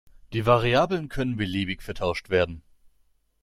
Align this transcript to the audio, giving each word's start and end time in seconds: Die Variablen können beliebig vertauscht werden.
Die 0.33 0.47
Variablen 0.47 1.09
können 1.09 1.37
beliebig 1.37 1.83
vertauscht 1.83 2.31
werden. 2.31 2.63